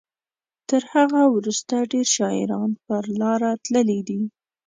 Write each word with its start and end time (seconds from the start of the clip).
تر 0.69 0.81
هغه 0.93 1.21
وروسته 1.35 1.75
ډیر 1.91 2.07
شاعران 2.17 2.71
پر 2.85 3.03
لاره 3.19 3.51
تللي 3.65 3.99
دي. 4.07 4.21